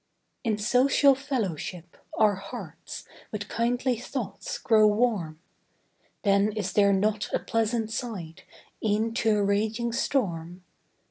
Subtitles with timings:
[0.43, 5.37] In social fellowship, our hearts With kindly thoughts grow warm;
[6.23, 8.41] Then is there not a pleasant side,
[8.83, 10.63] E'en to a raging storm?